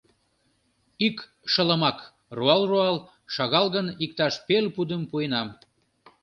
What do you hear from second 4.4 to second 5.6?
пел пудым пуэнам.